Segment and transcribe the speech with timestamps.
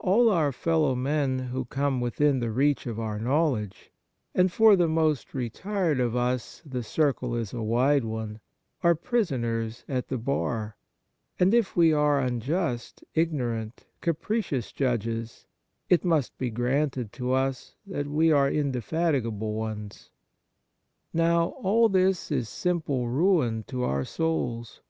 [0.00, 3.92] All our fellow men who come within the reach of our knowledge—
[4.34, 8.40] and for the most retired of us the circle is a wdde one—
[8.82, 10.76] are prisoners at the bar;
[11.38, 15.46] and if we are unjust, ignorant, capricious judges,
[15.88, 20.10] it must be granted to us that we are indefatigable ones.
[21.14, 24.80] Now, all this is simple ruin to our souls.